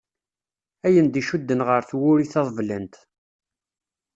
Ayen 0.85 1.07
d-icudden 1.07 1.61
γer 1.67 1.83
twuri 1.89 2.25
taḍeblant. 2.33 2.95